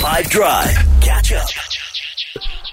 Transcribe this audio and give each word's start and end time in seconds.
5 0.00 0.30
Drive. 0.30 0.74
Catch 1.02 1.32
up. 1.34 1.46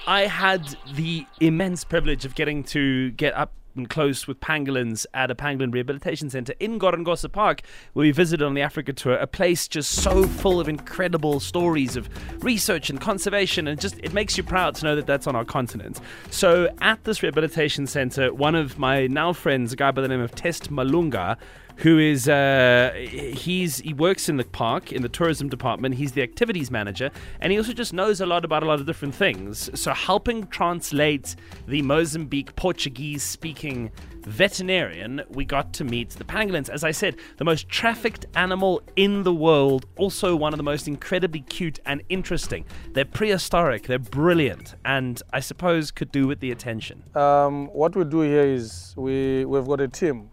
I 0.06 0.22
had 0.22 0.78
the 0.94 1.26
immense 1.40 1.84
privilege 1.84 2.24
of 2.24 2.34
getting 2.34 2.64
to 2.64 3.10
get 3.10 3.34
up 3.34 3.52
and 3.76 3.86
close 3.90 4.26
with 4.26 4.40
pangolins 4.40 5.04
at 5.12 5.30
a 5.30 5.34
pangolin 5.34 5.70
rehabilitation 5.70 6.30
centre 6.30 6.54
in 6.58 6.78
Gorongosa 6.78 7.30
Park, 7.30 7.60
where 7.92 8.04
we 8.04 8.12
visited 8.12 8.42
on 8.42 8.54
the 8.54 8.62
Africa 8.62 8.94
tour. 8.94 9.12
A 9.12 9.26
place 9.26 9.68
just 9.68 9.90
so 9.90 10.24
full 10.24 10.58
of 10.58 10.70
incredible 10.70 11.38
stories 11.38 11.96
of 11.96 12.08
research 12.42 12.88
and 12.88 12.98
conservation, 12.98 13.68
and 13.68 13.78
just 13.78 13.98
it 14.02 14.14
makes 14.14 14.38
you 14.38 14.42
proud 14.42 14.74
to 14.76 14.84
know 14.86 14.96
that 14.96 15.06
that's 15.06 15.26
on 15.26 15.36
our 15.36 15.44
continent. 15.44 16.00
So, 16.30 16.74
at 16.80 17.04
this 17.04 17.22
rehabilitation 17.22 17.86
centre, 17.86 18.32
one 18.32 18.54
of 18.54 18.78
my 18.78 19.06
now 19.06 19.34
friends, 19.34 19.74
a 19.74 19.76
guy 19.76 19.90
by 19.90 20.00
the 20.00 20.08
name 20.08 20.22
of 20.22 20.34
Test 20.34 20.72
Malunga, 20.72 21.36
who 21.78 21.98
is 21.98 22.28
uh, 22.28 22.92
he's 22.94 23.78
he 23.78 23.94
works 23.94 24.28
in 24.28 24.36
the 24.36 24.44
park 24.44 24.92
in 24.92 25.02
the 25.02 25.08
tourism 25.08 25.48
department. 25.48 25.94
He's 25.94 26.12
the 26.12 26.22
activities 26.22 26.70
manager, 26.70 27.10
and 27.40 27.52
he 27.52 27.58
also 27.58 27.72
just 27.72 27.92
knows 27.92 28.20
a 28.20 28.26
lot 28.26 28.44
about 28.44 28.62
a 28.62 28.66
lot 28.66 28.80
of 28.80 28.86
different 28.86 29.14
things. 29.14 29.70
So 29.80 29.92
helping 29.92 30.46
translate 30.48 31.36
the 31.66 31.82
Mozambique 31.82 32.54
Portuguese 32.56 33.22
speaking 33.22 33.90
veterinarian, 34.22 35.22
we 35.30 35.44
got 35.44 35.72
to 35.74 35.84
meet 35.84 36.10
the 36.10 36.24
pangolins. 36.24 36.68
As 36.68 36.84
I 36.84 36.90
said, 36.90 37.16
the 37.36 37.44
most 37.44 37.68
trafficked 37.68 38.26
animal 38.34 38.82
in 38.96 39.22
the 39.22 39.32
world, 39.32 39.86
also 39.96 40.36
one 40.36 40.52
of 40.52 40.58
the 40.58 40.64
most 40.64 40.88
incredibly 40.88 41.40
cute 41.40 41.78
and 41.86 42.02
interesting. 42.08 42.64
They're 42.92 43.04
prehistoric, 43.04 43.84
they're 43.84 43.98
brilliant, 43.98 44.74
and 44.84 45.22
I 45.32 45.40
suppose 45.40 45.90
could 45.90 46.12
do 46.12 46.26
with 46.26 46.40
the 46.40 46.50
attention. 46.50 47.04
Um, 47.14 47.68
what 47.68 47.96
we 47.96 48.04
do 48.04 48.20
here 48.20 48.46
is 48.46 48.94
we, 48.96 49.44
we've 49.44 49.66
got 49.66 49.80
a 49.80 49.88
team 49.88 50.30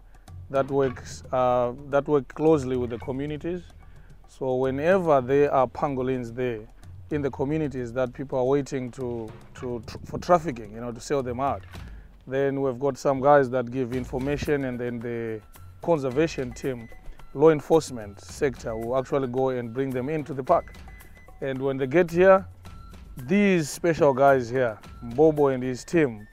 that 0.50 0.70
works 0.70 1.22
uh, 1.32 1.72
that 1.90 2.06
work 2.06 2.28
closely 2.34 2.76
with 2.76 2.90
the 2.90 2.98
communities. 2.98 3.62
So 4.28 4.56
whenever 4.56 5.20
there 5.20 5.52
are 5.52 5.66
pangolins 5.66 6.34
there 6.34 6.60
in 7.10 7.22
the 7.22 7.30
communities 7.30 7.92
that 7.92 8.12
people 8.12 8.38
are 8.38 8.44
waiting 8.44 8.90
to, 8.92 9.30
to 9.56 9.82
tr- 9.86 9.98
for 10.04 10.18
trafficking, 10.18 10.72
you 10.72 10.80
know, 10.80 10.92
to 10.92 11.00
sell 11.00 11.22
them 11.22 11.40
out, 11.40 11.62
then 12.26 12.60
we've 12.60 12.78
got 12.78 12.98
some 12.98 13.20
guys 13.20 13.48
that 13.50 13.70
give 13.70 13.94
information, 13.94 14.64
and 14.64 14.78
then 14.78 14.98
the 14.98 15.40
conservation 15.82 16.52
team, 16.52 16.88
law 17.34 17.50
enforcement 17.50 18.20
sector, 18.20 18.76
will 18.76 18.98
actually 18.98 19.28
go 19.28 19.50
and 19.50 19.72
bring 19.72 19.90
them 19.90 20.08
into 20.08 20.34
the 20.34 20.42
park. 20.42 20.74
And 21.40 21.60
when 21.62 21.76
they 21.76 21.86
get 21.86 22.10
here, 22.10 22.44
these 23.16 23.70
special 23.70 24.12
guys 24.12 24.48
here, 24.48 24.78
Bobo 25.02 25.48
and 25.48 25.62
his 25.62 25.84
team, 25.84 26.26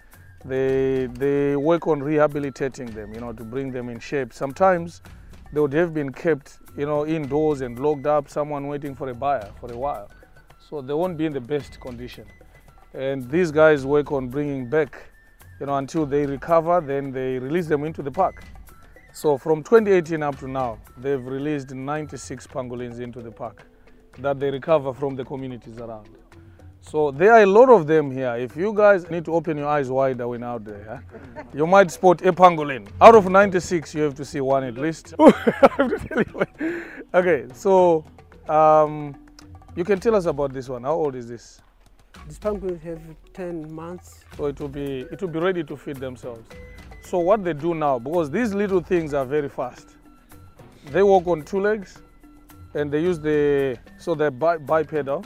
they 0.46 1.08
they 1.14 1.56
work 1.56 1.88
on 1.88 2.02
rehabilitating 2.02 2.88
them, 2.88 3.14
you 3.14 3.20
know, 3.20 3.34
to 3.34 3.44
bring 3.44 3.72
them 3.72 3.90
in 3.90 4.00
shape. 4.00 4.34
Sometimes 4.34 5.02
they 5.54 5.60
would 5.60 5.74
have 5.74 5.94
been 5.94 6.12
kept, 6.12 6.60
you 6.78 6.86
know, 6.86 7.06
indoors 7.06 7.62
and 7.62 7.80
locked 7.80 8.06
up, 8.06 8.30
someone 8.30 8.68
waiting 8.68 8.96
for 8.96 9.10
a 9.10 9.14
buyer 9.14 9.50
for 9.60 9.72
a 9.72 9.78
while. 9.78 10.10
So 10.70 10.82
they 10.82 10.94
won't 10.94 11.18
be 11.18 11.26
in 11.26 11.34
the 11.34 11.42
best 11.42 11.80
condition. 11.80 12.26
And 12.94 13.30
these 13.30 13.52
guys 13.52 13.86
work 13.86 14.12
on 14.12 14.30
bringing 14.30 14.70
back, 14.70 14.96
you 15.60 15.66
know, 15.66 15.78
until 15.78 16.06
they 16.06 16.26
recover, 16.26 16.82
then 16.82 17.12
they 17.12 17.40
release 17.40 17.68
them 17.68 17.84
into 17.84 18.02
the 18.02 18.12
park. 18.12 18.44
So 19.14 19.38
from 19.38 19.64
2018 19.64 20.24
up 20.24 20.40
to 20.40 20.48
now, 20.48 20.80
they've 20.98 21.24
released 21.24 21.72
96 21.72 22.48
pangolins 22.48 23.00
into 23.00 23.22
the 23.22 23.32
park 23.32 23.68
that 24.18 24.40
they 24.40 24.50
recover 24.50 24.94
from 24.94 25.16
the 25.16 25.24
communities 25.24 25.78
around. 25.78 26.10
So 26.84 27.12
there 27.12 27.32
are 27.32 27.42
a 27.42 27.46
lot 27.46 27.70
of 27.70 27.88
them 27.88 28.12
here. 28.12 28.36
If 28.36 28.56
you 28.58 28.74
guys 28.74 29.10
need 29.10 29.26
to 29.26 29.34
open 29.34 29.58
your 29.58 29.68
eyes 29.68 29.90
wider 29.90 30.28
when 30.28 30.44
out 30.44 30.66
there, 30.66 31.02
huh? 31.36 31.44
you 31.54 31.66
might 31.66 31.90
spot 31.90 32.22
a 32.26 32.34
pangolin. 32.34 32.88
Out 33.02 33.16
of 33.16 33.30
96, 33.30 33.96
you 33.96 34.02
have 34.02 34.14
to 34.16 34.26
see 34.26 34.42
one 34.42 34.64
at 34.66 34.78
least. 34.78 35.14
I 35.20 35.32
have 35.78 35.90
to 35.90 36.08
tell 36.08 36.22
you. 36.22 36.84
Okay, 37.14 37.46
so 37.54 38.06
um, 38.50 39.16
you 39.76 39.84
can 39.86 40.00
tell 40.00 40.14
us 40.14 40.26
about 40.26 40.54
this 40.54 40.68
one. 40.68 40.84
How 40.84 40.94
old 40.94 41.16
is 41.16 41.28
this? 41.28 41.62
This 42.28 42.38
pangolin 42.38 42.80
have 42.82 43.00
10 43.34 43.74
months. 43.74 44.24
So 44.38 44.48
it 44.48 44.60
will 44.60 44.68
be 44.68 45.08
it 45.12 45.22
will 45.22 45.30
be 45.30 45.40
ready 45.40 45.64
to 45.64 45.78
feed 45.78 45.98
themselves. 45.98 46.48
So 47.02 47.20
what 47.20 47.44
they 47.44 47.54
do 47.54 47.74
now, 47.74 47.98
because 47.98 48.30
these 48.30 48.54
little 48.54 48.82
things 48.82 49.14
are 49.14 49.26
very 49.26 49.50
fast, 49.50 49.96
they 50.92 51.02
walk 51.02 51.28
on 51.28 51.44
two 51.44 51.62
legs, 51.62 52.02
and 52.76 52.92
they 52.92 53.02
use 53.02 53.20
the 53.20 53.78
so 53.98 54.16
they're 54.16 54.32
bi- 54.32 54.58
bipedal. 54.58 55.26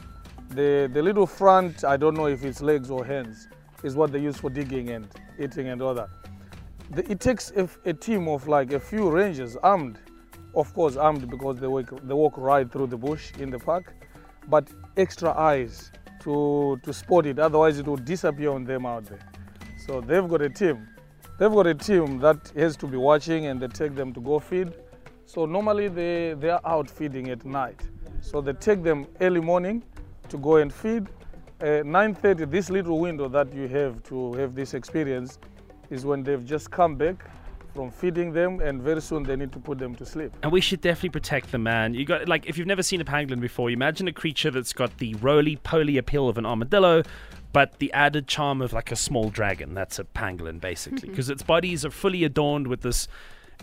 The 0.49 0.89
the 0.93 1.01
little 1.01 1.27
front, 1.27 1.83
I 1.83 1.97
don't 1.97 2.15
know 2.15 2.27
if 2.27 2.43
it's 2.43 2.61
legs 2.61 2.89
or 2.89 3.05
hands, 3.05 3.47
is 3.83 3.95
what 3.95 4.11
they 4.11 4.19
use 4.19 4.37
for 4.37 4.49
digging 4.49 4.89
and 4.89 5.07
eating 5.39 5.67
and 5.67 5.81
all 5.81 5.93
that. 5.93 6.09
The, 6.91 7.11
it 7.11 7.19
takes 7.19 7.51
a, 7.51 7.67
a 7.85 7.93
team 7.93 8.27
of 8.27 8.47
like 8.47 8.71
a 8.71 8.79
few 8.79 9.09
rangers 9.09 9.57
armed, 9.57 9.99
of 10.55 10.73
course 10.73 10.95
armed 10.95 11.29
because 11.29 11.57
they 11.57 11.67
walk 11.67 11.89
they 12.03 12.13
walk 12.13 12.37
right 12.37 12.71
through 12.71 12.87
the 12.87 12.97
bush 12.97 13.31
in 13.39 13.49
the 13.49 13.59
park, 13.59 13.93
but 14.47 14.69
extra 14.95 15.37
eyes 15.37 15.91
to 16.21 16.79
to 16.83 16.93
spot 16.93 17.25
it. 17.25 17.39
Otherwise, 17.39 17.79
it 17.79 17.85
will 17.85 17.97
disappear 17.97 18.51
on 18.51 18.63
them 18.63 18.85
out 18.85 19.05
there. 19.05 19.19
So 19.85 20.01
they've 20.01 20.27
got 20.27 20.41
a 20.41 20.49
team. 20.49 20.87
They've 21.37 21.51
got 21.51 21.67
a 21.67 21.75
team 21.75 22.19
that 22.19 22.51
has 22.55 22.75
to 22.77 22.87
be 22.87 22.97
watching 22.97 23.45
and 23.45 23.59
they 23.59 23.67
take 23.67 23.93
them 23.95 24.11
to 24.13 24.19
go 24.19 24.39
feed. 24.39 24.73
So 25.25 25.45
normally 25.45 25.87
they, 25.87 26.33
they 26.33 26.49
are 26.49 26.61
out 26.65 26.89
feeding 26.89 27.29
at 27.29 27.45
night. 27.45 27.79
So 28.21 28.41
they 28.41 28.53
take 28.53 28.81
them 28.81 29.05
early 29.21 29.39
morning 29.39 29.83
to 30.29 30.37
go 30.37 30.57
and 30.57 30.73
feed. 30.73 31.07
Uh, 31.59 31.81
9.30, 31.83 32.49
this 32.51 32.69
little 32.69 32.99
window 32.99 33.27
that 33.27 33.51
you 33.53 33.67
have 33.67 34.03
to 34.03 34.33
have 34.33 34.53
this 34.53 34.73
experience 34.73 35.39
is 35.89 36.05
when 36.05 36.23
they've 36.23 36.45
just 36.45 36.69
come 36.69 36.95
back 36.95 37.25
from 37.73 37.91
feeding 37.91 38.31
them 38.33 38.59
and 38.59 38.81
very 38.81 39.01
soon 39.01 39.21
they 39.21 39.35
need 39.35 39.51
to 39.51 39.59
put 39.59 39.77
them 39.77 39.93
to 39.95 40.05
sleep. 40.05 40.31
And 40.41 40.51
we 40.51 40.61
should 40.61 40.81
definitely 40.81 41.09
protect 41.09 41.51
them, 41.51 41.63
man. 41.63 41.93
You 41.93 42.05
got 42.05 42.27
like 42.27 42.47
if 42.47 42.57
you've 42.57 42.67
never 42.67 42.83
seen 42.83 43.01
a 43.01 43.05
pangolin 43.05 43.39
before, 43.39 43.69
imagine 43.69 44.07
a 44.07 44.13
creature 44.13 44.49
that's 44.49 44.73
got 44.73 44.97
the 44.97 45.13
roly-poly 45.15 45.97
appeal 45.97 46.27
of 46.27 46.39
an 46.39 46.45
armadillo, 46.45 47.03
but 47.53 47.77
the 47.77 47.93
added 47.93 48.27
charm 48.27 48.61
of 48.61 48.73
like 48.73 48.91
a 48.91 48.95
small 48.95 49.29
dragon. 49.29 49.75
That's 49.75 49.99
a 49.99 50.03
pangolin, 50.03 50.59
basically, 50.59 51.09
because 51.09 51.29
its 51.29 51.43
bodies 51.43 51.85
are 51.85 51.91
fully 51.91 52.23
adorned 52.23 52.67
with 52.67 52.81
this 52.81 53.07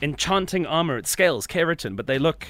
enchanting 0.00 0.64
armor. 0.64 0.96
It 0.96 1.06
scales 1.08 1.46
keratin, 1.48 1.96
but 1.96 2.06
they 2.06 2.18
look 2.18 2.46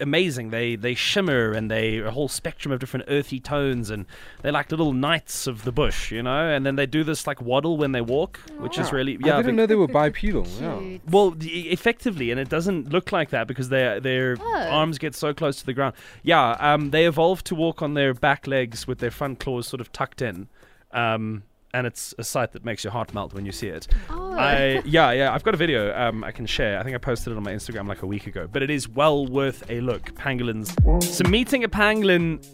amazing. 0.00 0.50
They 0.50 0.76
they 0.76 0.94
shimmer 0.94 1.52
and 1.52 1.70
they 1.70 1.98
a 1.98 2.10
whole 2.10 2.28
spectrum 2.28 2.72
of 2.72 2.80
different 2.80 3.06
earthy 3.08 3.40
tones, 3.40 3.90
and 3.90 4.06
they're 4.42 4.52
like 4.52 4.70
little 4.70 4.92
knights 4.92 5.46
of 5.46 5.64
the 5.64 5.72
bush, 5.72 6.10
you 6.12 6.22
know. 6.22 6.48
And 6.48 6.64
then 6.66 6.76
they 6.76 6.86
do 6.86 7.04
this 7.04 7.26
like 7.26 7.40
waddle 7.42 7.76
when 7.76 7.92
they 7.92 8.00
walk, 8.00 8.38
which 8.58 8.78
is 8.78 8.92
really 8.92 9.18
yeah. 9.20 9.34
I 9.34 9.42
didn't 9.42 9.56
the- 9.56 9.62
know 9.62 9.66
they 9.66 9.74
were 9.74 9.88
bipedal. 9.88 10.46
Yeah. 10.60 10.98
Well, 11.08 11.30
d- 11.32 11.68
effectively, 11.70 12.30
and 12.30 12.38
it 12.40 12.48
doesn't 12.48 12.90
look 12.92 13.12
like 13.12 13.30
that 13.30 13.46
because 13.46 13.68
their 13.68 14.00
their 14.00 14.36
Oh. 14.40 14.68
arms 14.70 14.98
get 14.98 15.14
so 15.14 15.34
close 15.34 15.58
to 15.60 15.66
the 15.66 15.72
ground. 15.74 15.94
Yeah, 16.22 16.50
um, 16.60 16.90
they 16.90 17.06
evolved 17.06 17.46
to 17.46 17.54
walk 17.54 17.82
on 17.82 17.94
their 17.94 18.14
back 18.14 18.46
legs 18.46 18.86
with 18.86 18.98
their 18.98 19.10
front 19.10 19.40
claws 19.40 19.66
sort 19.68 19.80
of 19.80 19.92
tucked 19.92 20.22
in, 20.22 20.48
um, 20.92 21.42
and 21.74 21.86
it's 21.86 22.14
a 22.18 22.24
sight 22.24 22.52
that 22.52 22.64
makes 22.64 22.84
your 22.84 22.92
heart 22.92 23.12
melt 23.14 23.34
when 23.34 23.44
you 23.44 23.52
see 23.52 23.68
it. 23.68 23.88
Oh. 24.10 24.34
I 24.36 24.82
yeah 24.84 25.12
yeah 25.12 25.32
I've 25.32 25.42
got 25.42 25.54
a 25.54 25.56
video 25.56 25.94
um, 25.94 26.24
I 26.24 26.32
can 26.32 26.46
share. 26.46 26.78
I 26.78 26.82
think 26.82 26.94
I 26.94 26.98
posted 26.98 27.32
it 27.32 27.36
on 27.36 27.42
my 27.42 27.52
Instagram 27.52 27.88
like 27.88 28.02
a 28.02 28.06
week 28.06 28.26
ago, 28.26 28.48
but 28.50 28.62
it 28.62 28.70
is 28.70 28.88
well 28.88 29.26
worth 29.26 29.68
a 29.70 29.80
look. 29.80 30.14
Pangolins. 30.14 31.02
So 31.02 31.28
meeting 31.28 31.64
a 31.64 31.68
pangolin 31.68 32.44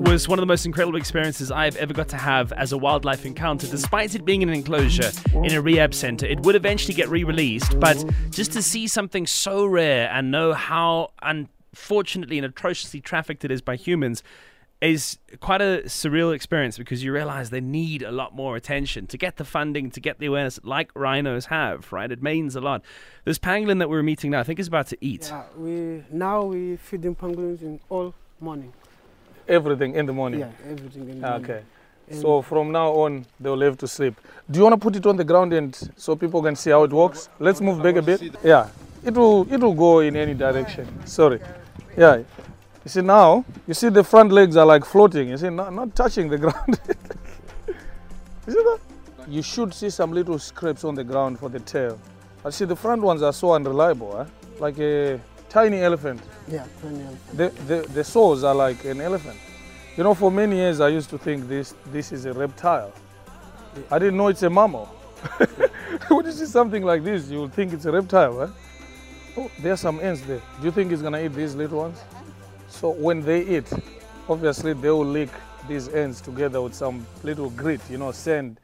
was 0.00 0.28
one 0.28 0.38
of 0.38 0.42
the 0.42 0.46
most 0.46 0.66
incredible 0.66 0.98
experiences 0.98 1.52
I've 1.52 1.76
ever 1.76 1.94
got 1.94 2.08
to 2.08 2.16
have 2.16 2.52
as 2.52 2.72
a 2.72 2.78
wildlife 2.78 3.24
encounter. 3.24 3.68
Despite 3.68 4.14
it 4.14 4.24
being 4.24 4.42
in 4.42 4.48
an 4.48 4.54
enclosure 4.56 5.12
in 5.32 5.54
a 5.54 5.60
rehab 5.60 5.94
center, 5.94 6.26
it 6.26 6.40
would 6.40 6.56
eventually 6.56 6.94
get 6.94 7.08
re-released. 7.08 7.78
But 7.78 8.04
just 8.30 8.52
to 8.52 8.62
see 8.62 8.88
something 8.88 9.26
so 9.26 9.64
rare 9.64 10.10
and 10.10 10.32
know 10.32 10.54
how 10.54 11.12
unfortunately 11.22 12.36
and 12.38 12.44
atrociously 12.44 13.00
trafficked 13.00 13.44
it 13.44 13.52
is 13.52 13.62
by 13.62 13.76
humans 13.76 14.24
is 14.80 15.18
quite 15.40 15.60
a 15.60 15.82
surreal 15.86 16.34
experience 16.34 16.78
because 16.78 17.04
you 17.04 17.12
realize 17.12 17.50
they 17.50 17.60
need 17.60 18.02
a 18.02 18.10
lot 18.10 18.34
more 18.34 18.56
attention 18.56 19.06
to 19.08 19.18
get 19.18 19.36
the 19.36 19.44
funding, 19.44 19.90
to 19.90 20.00
get 20.00 20.18
the 20.18 20.26
awareness, 20.26 20.58
like 20.64 20.90
rhinos 20.94 21.46
have, 21.46 21.92
right? 21.92 22.10
It 22.10 22.22
means 22.22 22.56
a 22.56 22.60
lot. 22.60 22.82
This 23.24 23.38
pangolin 23.38 23.78
that 23.80 23.90
we're 23.90 24.02
meeting 24.02 24.30
now, 24.30 24.40
I 24.40 24.42
think, 24.42 24.58
is 24.58 24.68
about 24.68 24.86
to 24.88 24.96
eat. 25.00 25.28
Yeah, 25.28 25.42
we 25.56 26.02
now 26.10 26.44
we 26.44 26.76
feeding 26.76 27.14
pangolins 27.14 27.60
in 27.60 27.78
all 27.90 28.14
morning. 28.40 28.72
Everything 29.48 29.94
in 29.94 30.06
the 30.06 30.12
morning. 30.12 30.40
Yeah, 30.40 30.52
everything 30.64 31.08
in 31.10 31.20
the 31.20 31.26
Ah, 31.26 31.30
morning. 31.32 31.50
Okay. 31.50 31.62
So 32.12 32.42
from 32.42 32.72
now 32.72 32.90
on, 32.92 33.24
they'll 33.38 33.60
have 33.60 33.78
to 33.78 33.86
sleep. 33.86 34.14
Do 34.50 34.58
you 34.58 34.64
want 34.64 34.72
to 34.74 34.80
put 34.80 34.96
it 34.96 35.06
on 35.06 35.16
the 35.16 35.22
ground 35.24 35.52
and 35.52 35.76
so 35.96 36.16
people 36.16 36.42
can 36.42 36.56
see 36.56 36.70
how 36.70 36.82
it 36.82 36.92
works? 36.92 37.28
Let's 37.38 37.60
move 37.60 37.80
back 37.82 37.96
a 37.96 38.02
bit. 38.02 38.34
Yeah, 38.42 38.68
it 39.04 39.14
will 39.14 39.46
it 39.52 39.60
will 39.60 39.74
go 39.74 40.00
in 40.00 40.16
any 40.16 40.34
direction. 40.34 40.88
Sorry. 41.06 41.40
Yeah. 41.96 42.22
You 42.84 42.88
see 42.88 43.02
now, 43.02 43.44
you 43.66 43.74
see 43.74 43.90
the 43.90 44.02
front 44.02 44.32
legs 44.32 44.56
are 44.56 44.64
like 44.64 44.84
floating. 44.84 45.28
You 45.28 45.36
see, 45.36 45.50
not, 45.50 45.72
not 45.72 45.94
touching 45.94 46.28
the 46.28 46.38
ground. 46.38 46.80
you 47.66 48.52
see 48.52 48.62
that? 48.62 48.78
You 49.28 49.42
should 49.42 49.74
see 49.74 49.90
some 49.90 50.12
little 50.12 50.38
scrapes 50.38 50.82
on 50.82 50.94
the 50.94 51.04
ground 51.04 51.38
for 51.38 51.48
the 51.48 51.60
tail. 51.60 52.00
I 52.44 52.50
see 52.50 52.64
the 52.64 52.76
front 52.76 53.02
ones 53.02 53.22
are 53.22 53.34
so 53.34 53.52
unreliable, 53.52 54.18
eh? 54.18 54.24
like 54.58 54.78
a 54.78 55.20
tiny 55.50 55.80
elephant. 55.82 56.22
yeah, 56.48 56.64
twenty 56.80 57.02
elephant. 57.02 57.36
The, 57.36 57.48
the, 57.66 57.88
the 57.92 58.04
saws 58.04 58.44
are 58.44 58.54
like 58.54 58.82
an 58.86 59.00
elephant. 59.02 59.38
You 59.96 60.04
know, 60.04 60.14
for 60.14 60.30
many 60.30 60.56
years 60.56 60.80
I 60.80 60.88
used 60.88 61.10
to 61.10 61.18
think 61.18 61.48
this, 61.48 61.74
this 61.92 62.12
is 62.12 62.24
a 62.24 62.32
reptile. 62.32 62.92
I 63.90 63.98
didn't 63.98 64.16
know 64.16 64.28
it's 64.28 64.42
a 64.42 64.48
mammal. 64.50 64.86
when 66.08 66.24
you 66.24 66.32
see 66.32 66.46
something 66.46 66.82
like 66.82 67.04
this, 67.04 67.28
you 67.28 67.42
would 67.42 67.52
think 67.52 67.74
it's 67.74 67.84
a 67.84 67.92
reptile. 67.92 68.42
Eh? 68.42 68.48
Oh, 69.36 69.50
there 69.60 69.74
are 69.74 69.76
some 69.76 70.00
ants 70.00 70.22
there. 70.22 70.40
Do 70.60 70.64
you 70.64 70.72
think 70.72 70.92
it's 70.92 71.02
gonna 71.02 71.20
eat 71.20 71.34
these 71.34 71.54
little 71.54 71.80
ones? 71.80 71.98
So 72.70 72.90
when 72.90 73.20
they 73.20 73.42
eat, 73.58 73.70
obviously 74.28 74.72
they 74.72 74.90
will 74.90 75.04
lick 75.04 75.28
these 75.68 75.88
ends 75.88 76.20
together 76.20 76.62
with 76.62 76.74
some 76.74 77.06
little 77.22 77.50
grit, 77.50 77.80
you 77.90 77.98
know, 77.98 78.12
sand, 78.12 78.58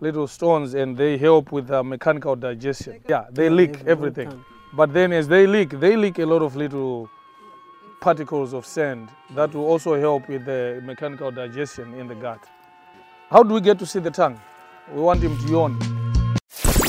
little 0.00 0.26
stones, 0.26 0.74
and 0.74 0.96
they 0.96 1.18
help 1.18 1.52
with 1.52 1.66
the 1.66 1.82
mechanical 1.82 2.36
digestion. 2.36 3.00
Yeah, 3.08 3.26
they 3.30 3.50
lick 3.50 3.82
everything. 3.86 4.44
But 4.72 4.92
then 4.94 5.12
as 5.12 5.28
they 5.28 5.46
lick, 5.46 5.70
they 5.70 5.96
lick 5.96 6.18
a 6.18 6.26
lot 6.26 6.40
of 6.40 6.56
little 6.56 7.10
particles 8.00 8.54
of 8.54 8.64
sand 8.64 9.08
that 9.34 9.52
will 9.52 9.66
also 9.66 9.98
help 9.98 10.28
with 10.28 10.44
the 10.44 10.80
mechanical 10.84 11.30
digestion 11.30 11.94
in 11.94 12.06
the 12.06 12.14
gut. 12.14 12.40
How 13.28 13.42
do 13.42 13.54
we 13.54 13.60
get 13.60 13.78
to 13.80 13.86
see 13.86 13.98
the 13.98 14.10
tongue? 14.10 14.40
We 14.94 15.00
want 15.02 15.20
him 15.20 15.36
to 15.36 15.48
yawn. 15.50 15.97